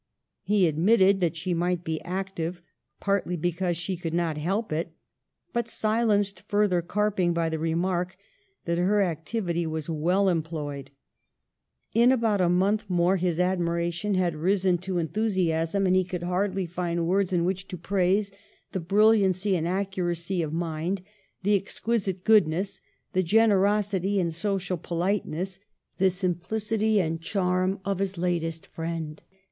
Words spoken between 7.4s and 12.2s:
the remark that her activity was well employed. In